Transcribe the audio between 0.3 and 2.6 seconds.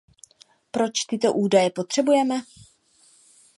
A proč tyto údaje potřebujeme?